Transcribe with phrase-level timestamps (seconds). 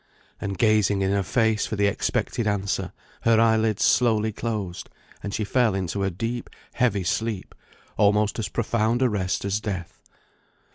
[0.39, 4.89] And gazing in her face for the expected answer, her eye lids slowly closed,
[5.21, 7.53] and she fell into a deep, heavy sleep,
[7.97, 10.01] almost as profound a rest as death.